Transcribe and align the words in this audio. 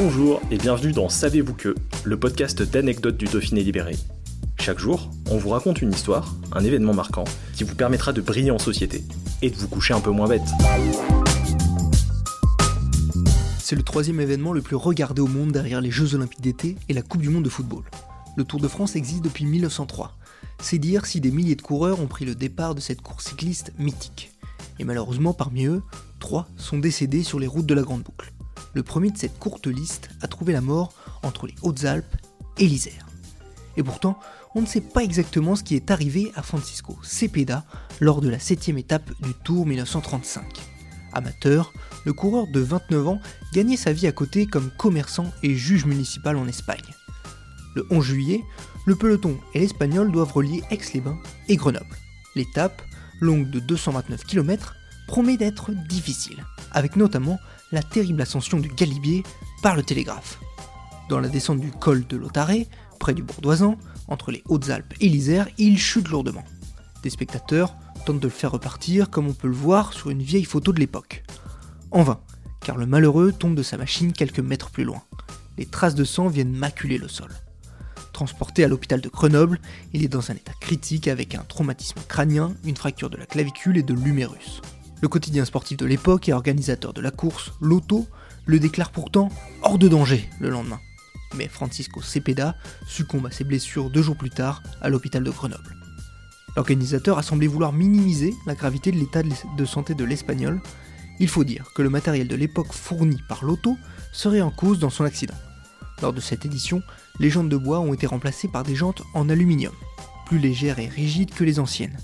Bonjour 0.00 0.40
et 0.52 0.58
bienvenue 0.58 0.92
dans 0.92 1.08
Savez-vous 1.08 1.54
que, 1.54 1.74
le 2.04 2.16
podcast 2.16 2.62
d'anecdotes 2.62 3.16
du 3.16 3.24
Dauphiné 3.24 3.64
libéré. 3.64 3.96
Chaque 4.60 4.78
jour, 4.78 5.10
on 5.28 5.38
vous 5.38 5.48
raconte 5.48 5.82
une 5.82 5.90
histoire, 5.90 6.36
un 6.52 6.62
événement 6.62 6.94
marquant, 6.94 7.24
qui 7.56 7.64
vous 7.64 7.74
permettra 7.74 8.12
de 8.12 8.20
briller 8.20 8.52
en 8.52 8.60
société 8.60 9.02
et 9.42 9.50
de 9.50 9.56
vous 9.56 9.66
coucher 9.66 9.94
un 9.94 10.00
peu 10.00 10.12
moins 10.12 10.28
bête. 10.28 10.46
C'est 13.58 13.74
le 13.74 13.82
troisième 13.82 14.20
événement 14.20 14.52
le 14.52 14.62
plus 14.62 14.76
regardé 14.76 15.20
au 15.20 15.26
monde 15.26 15.50
derrière 15.50 15.80
les 15.80 15.90
Jeux 15.90 16.14
Olympiques 16.14 16.42
d'été 16.42 16.76
et 16.88 16.94
la 16.94 17.02
Coupe 17.02 17.22
du 17.22 17.28
Monde 17.28 17.42
de 17.44 17.50
football. 17.50 17.82
Le 18.36 18.44
Tour 18.44 18.60
de 18.60 18.68
France 18.68 18.94
existe 18.94 19.24
depuis 19.24 19.46
1903. 19.46 20.16
C'est 20.60 20.78
dire 20.78 21.06
si 21.06 21.20
des 21.20 21.32
milliers 21.32 21.56
de 21.56 21.62
coureurs 21.62 21.98
ont 21.98 22.06
pris 22.06 22.24
le 22.24 22.36
départ 22.36 22.76
de 22.76 22.80
cette 22.80 23.02
course 23.02 23.30
cycliste 23.30 23.72
mythique. 23.80 24.30
Et 24.78 24.84
malheureusement, 24.84 25.32
parmi 25.32 25.66
eux, 25.66 25.82
trois 26.20 26.46
sont 26.56 26.78
décédés 26.78 27.24
sur 27.24 27.40
les 27.40 27.48
routes 27.48 27.66
de 27.66 27.74
la 27.74 27.82
Grande 27.82 28.04
Boucle. 28.04 28.32
Le 28.74 28.82
premier 28.82 29.10
de 29.10 29.18
cette 29.18 29.38
courte 29.38 29.66
liste 29.66 30.10
a 30.20 30.28
trouvé 30.28 30.52
la 30.52 30.60
mort 30.60 30.92
entre 31.22 31.46
les 31.46 31.54
Hautes-Alpes 31.62 32.16
et 32.58 32.66
l'Isère. 32.66 33.06
Et 33.76 33.82
pourtant, 33.82 34.18
on 34.54 34.60
ne 34.60 34.66
sait 34.66 34.80
pas 34.80 35.04
exactement 35.04 35.56
ce 35.56 35.62
qui 35.62 35.76
est 35.76 35.90
arrivé 35.90 36.32
à 36.34 36.42
Francisco 36.42 36.98
Cepeda 37.02 37.64
lors 38.00 38.20
de 38.20 38.28
la 38.28 38.38
septième 38.38 38.78
étape 38.78 39.10
du 39.22 39.34
Tour 39.34 39.66
1935. 39.66 40.44
Amateur, 41.12 41.72
le 42.04 42.12
coureur 42.12 42.46
de 42.46 42.60
29 42.60 43.08
ans 43.08 43.20
gagnait 43.52 43.76
sa 43.76 43.92
vie 43.92 44.06
à 44.06 44.12
côté 44.12 44.46
comme 44.46 44.70
commerçant 44.76 45.30
et 45.42 45.54
juge 45.54 45.84
municipal 45.84 46.36
en 46.36 46.46
Espagne. 46.46 46.94
Le 47.74 47.86
11 47.90 48.04
juillet, 48.04 48.44
le 48.86 48.96
peloton 48.96 49.38
et 49.54 49.60
l'Espagnol 49.60 50.10
doivent 50.10 50.32
relier 50.32 50.62
Aix-les-Bains 50.70 51.18
et 51.48 51.56
Grenoble. 51.56 51.96
L'étape, 52.34 52.82
longue 53.20 53.50
de 53.50 53.60
229 53.60 54.24
km, 54.24 54.74
promet 55.08 55.38
d'être 55.38 55.72
difficile, 55.72 56.44
avec 56.70 56.94
notamment 56.94 57.40
la 57.72 57.82
terrible 57.82 58.22
ascension 58.22 58.60
du 58.60 58.68
Galibier 58.68 59.24
par 59.62 59.74
le 59.74 59.82
télégraphe. 59.82 60.38
Dans 61.08 61.18
la 61.18 61.28
descente 61.28 61.58
du 61.58 61.72
col 61.72 62.06
de 62.06 62.16
Lotaré, 62.16 62.68
près 63.00 63.14
du 63.14 63.22
Bourdoisan, 63.22 63.76
entre 64.06 64.30
les 64.30 64.44
Hautes-Alpes 64.46 64.94
et 65.00 65.08
l'Isère, 65.08 65.48
il 65.56 65.78
chute 65.78 66.08
lourdement. 66.08 66.44
Des 67.02 67.10
spectateurs 67.10 67.74
tentent 68.04 68.20
de 68.20 68.26
le 68.26 68.32
faire 68.32 68.52
repartir 68.52 69.08
comme 69.10 69.26
on 69.26 69.32
peut 69.32 69.48
le 69.48 69.54
voir 69.54 69.94
sur 69.94 70.10
une 70.10 70.22
vieille 70.22 70.44
photo 70.44 70.72
de 70.72 70.78
l'époque. 70.78 71.24
En 71.90 72.02
vain, 72.02 72.20
car 72.60 72.76
le 72.76 72.86
malheureux 72.86 73.32
tombe 73.32 73.54
de 73.54 73.62
sa 73.62 73.78
machine 73.78 74.12
quelques 74.12 74.40
mètres 74.40 74.70
plus 74.70 74.84
loin. 74.84 75.02
Les 75.56 75.66
traces 75.66 75.94
de 75.94 76.04
sang 76.04 76.28
viennent 76.28 76.54
maculer 76.54 76.98
le 76.98 77.08
sol. 77.08 77.32
Transporté 78.12 78.62
à 78.62 78.68
l'hôpital 78.68 79.00
de 79.00 79.08
Grenoble, 79.08 79.58
il 79.94 80.04
est 80.04 80.08
dans 80.08 80.30
un 80.30 80.34
état 80.34 80.52
critique 80.60 81.08
avec 81.08 81.34
un 81.34 81.44
traumatisme 81.44 82.00
crânien, 82.08 82.52
une 82.64 82.76
fracture 82.76 83.08
de 83.08 83.16
la 83.16 83.26
clavicule 83.26 83.78
et 83.78 83.82
de 83.82 83.94
l'humérus. 83.94 84.60
Le 85.00 85.08
quotidien 85.08 85.44
sportif 85.44 85.76
de 85.76 85.86
l'époque 85.86 86.28
et 86.28 86.32
organisateur 86.32 86.92
de 86.92 87.00
la 87.00 87.12
course, 87.12 87.52
l'Auto, 87.60 88.06
le 88.46 88.58
déclare 88.58 88.90
pourtant 88.90 89.30
hors 89.62 89.78
de 89.78 89.86
danger 89.86 90.28
le 90.40 90.50
lendemain. 90.50 90.80
Mais 91.36 91.46
Francisco 91.46 92.00
Cepeda 92.02 92.56
succombe 92.86 93.26
à 93.26 93.30
ses 93.30 93.44
blessures 93.44 93.90
deux 93.90 94.02
jours 94.02 94.16
plus 94.16 94.30
tard 94.30 94.62
à 94.80 94.88
l'hôpital 94.88 95.22
de 95.22 95.30
Grenoble. 95.30 95.76
L'organisateur 96.56 97.18
a 97.18 97.22
semblé 97.22 97.46
vouloir 97.46 97.72
minimiser 97.72 98.34
la 98.46 98.56
gravité 98.56 98.90
de 98.90 98.96
l'état 98.96 99.22
de 99.22 99.64
santé 99.64 99.94
de 99.94 100.04
l'Espagnol. 100.04 100.60
Il 101.20 101.28
faut 101.28 101.44
dire 101.44 101.70
que 101.76 101.82
le 101.82 101.90
matériel 101.90 102.26
de 102.26 102.34
l'époque 102.34 102.72
fourni 102.72 103.22
par 103.28 103.44
l'auto 103.44 103.76
serait 104.12 104.40
en 104.40 104.50
cause 104.50 104.80
dans 104.80 104.90
son 104.90 105.04
accident. 105.04 105.34
Lors 106.02 106.12
de 106.12 106.20
cette 106.20 106.44
édition, 106.44 106.82
les 107.20 107.30
jantes 107.30 107.48
de 107.48 107.56
bois 107.56 107.78
ont 107.78 107.94
été 107.94 108.06
remplacées 108.06 108.48
par 108.48 108.64
des 108.64 108.74
jantes 108.74 109.02
en 109.14 109.28
aluminium, 109.28 109.74
plus 110.26 110.38
légères 110.38 110.80
et 110.80 110.88
rigides 110.88 111.34
que 111.34 111.44
les 111.44 111.60
anciennes. 111.60 111.98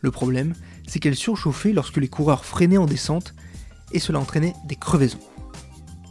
Le 0.00 0.10
problème, 0.10 0.54
c'est 0.86 0.98
qu'elles 0.98 1.16
surchauffaient 1.16 1.72
lorsque 1.72 1.98
les 1.98 2.08
coureurs 2.08 2.44
freinaient 2.44 2.78
en 2.78 2.86
descente, 2.86 3.34
et 3.92 3.98
cela 3.98 4.20
entraînait 4.20 4.54
des 4.66 4.76
crevaisons. 4.76 5.20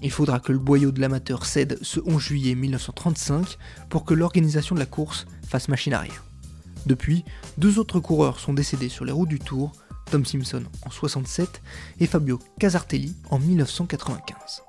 Il 0.01 0.11
faudra 0.11 0.39
que 0.39 0.51
le 0.51 0.59
boyau 0.59 0.91
de 0.91 1.01
l'amateur 1.01 1.45
cède 1.45 1.77
ce 1.81 1.99
11 2.05 2.21
juillet 2.21 2.55
1935 2.55 3.57
pour 3.89 4.05
que 4.05 4.13
l'organisation 4.13 4.75
de 4.75 4.79
la 4.79 4.85
course 4.85 5.27
fasse 5.47 5.67
machine 5.67 5.93
arrière. 5.93 6.23
Depuis, 6.85 7.25
deux 7.57 7.79
autres 7.79 7.99
coureurs 7.99 8.39
sont 8.39 8.53
décédés 8.53 8.89
sur 8.89 9.03
les 9.03 9.11
routes 9.11 9.29
du 9.29 9.39
Tour, 9.39 9.73
Tom 10.09 10.25
Simpson 10.25 10.63
en 10.85 10.89
67 10.89 11.61
et 11.99 12.07
Fabio 12.07 12.39
Casartelli 12.59 13.15
en 13.29 13.39
1995. 13.39 14.68